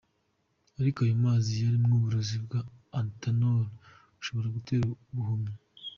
[0.79, 2.59] Ariko ayo mazi yarimwo uburozi bwa
[2.99, 3.63] Ethanol
[4.17, 5.53] bushobora gutera uruhumyi.